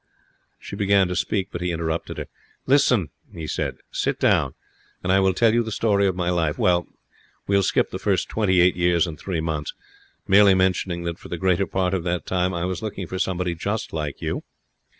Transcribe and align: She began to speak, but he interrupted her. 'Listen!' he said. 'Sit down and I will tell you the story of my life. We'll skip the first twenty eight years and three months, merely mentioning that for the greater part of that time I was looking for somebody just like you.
She 0.57 0.75
began 0.75 1.07
to 1.09 1.15
speak, 1.15 1.49
but 1.51 1.61
he 1.61 1.71
interrupted 1.71 2.17
her. 2.17 2.25
'Listen!' 2.65 3.11
he 3.31 3.45
said. 3.45 3.75
'Sit 3.91 4.19
down 4.19 4.55
and 5.03 5.11
I 5.13 5.19
will 5.19 5.35
tell 5.35 5.53
you 5.53 5.61
the 5.61 5.71
story 5.71 6.07
of 6.07 6.15
my 6.15 6.31
life. 6.31 6.57
We'll 6.57 6.89
skip 7.61 7.91
the 7.91 7.99
first 7.99 8.27
twenty 8.27 8.61
eight 8.61 8.75
years 8.75 9.05
and 9.05 9.19
three 9.19 9.41
months, 9.41 9.75
merely 10.27 10.55
mentioning 10.55 11.03
that 11.03 11.19
for 11.19 11.29
the 11.29 11.37
greater 11.37 11.67
part 11.67 11.93
of 11.93 12.03
that 12.05 12.25
time 12.25 12.51
I 12.51 12.65
was 12.65 12.81
looking 12.81 13.05
for 13.05 13.19
somebody 13.19 13.53
just 13.53 13.93
like 13.93 14.23
you. 14.23 14.41